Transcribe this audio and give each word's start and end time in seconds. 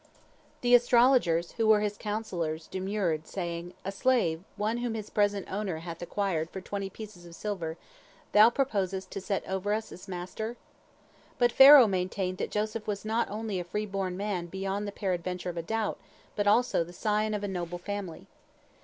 "The 0.61 0.73
astrologers, 0.73 1.51
who 1.57 1.67
were 1.67 1.81
his 1.81 1.95
counsellors, 1.95 2.65
demurred, 2.65 3.27
saying, 3.27 3.75
"A 3.85 3.91
slave, 3.91 4.43
one 4.57 4.77
whom 4.77 4.95
his 4.95 5.11
present 5.11 5.45
owner 5.51 5.77
hath 5.77 6.01
acquired 6.01 6.49
for 6.49 6.59
twenty 6.59 6.89
pieces 6.89 7.23
of 7.27 7.35
silver, 7.35 7.77
thou 8.31 8.49
proposest 8.49 9.11
to 9.11 9.21
set 9.21 9.47
over 9.47 9.73
us 9.73 9.91
as 9.91 10.07
master?" 10.07 10.57
But 11.37 11.51
Pharaoh 11.51 11.85
maintained 11.85 12.39
that 12.39 12.49
Joseph 12.49 12.87
was 12.87 13.05
not 13.05 13.29
only 13.29 13.59
a 13.59 13.63
free 13.63 13.85
born 13.85 14.17
man 14.17 14.47
beyond 14.47 14.87
the 14.87 14.91
peradventure 14.91 15.51
of 15.51 15.57
a 15.57 15.61
doubt, 15.61 15.99
but 16.35 16.47
also 16.47 16.83
the 16.83 16.93
scion 16.93 17.35
of 17.35 17.43
a 17.43 17.47
noble 17.47 17.77
family. 17.77 18.25